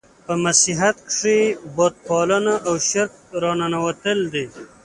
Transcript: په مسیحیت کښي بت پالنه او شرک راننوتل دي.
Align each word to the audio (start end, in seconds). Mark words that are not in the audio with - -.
په 0.25 0.33
مسیحیت 0.43 0.97
کښي 1.07 1.39
بت 1.75 1.93
پالنه 2.07 2.55
او 2.67 2.75
شرک 2.89 3.13
راننوتل 3.41 4.19
دي. 4.33 4.45